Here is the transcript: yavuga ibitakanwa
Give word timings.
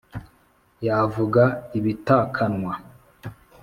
yavuga 0.87 1.43
ibitakanwa 1.77 2.73